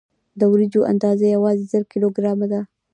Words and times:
د 0.39 0.41
وریجو 0.51 0.81
اندازه 0.91 1.25
یوازې 1.35 1.63
زر 1.71 1.83
کیلو 1.91 2.07
ګرامه 2.17 2.47
ده. 2.51 2.61